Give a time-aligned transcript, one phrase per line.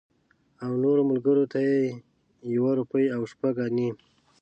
[0.63, 1.79] او نورو ملګرو ته یې
[2.55, 3.89] یوه روپۍ او شپږ انې.